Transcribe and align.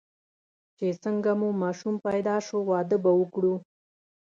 چې 0.77 0.87
څنګه 1.03 1.31
مو 1.39 1.49
ماشوم 1.61 1.95
پیدا 2.07 2.35
شو، 2.47 2.57
واده 2.69 2.97
به 3.03 3.11
وکړو. 3.19 3.55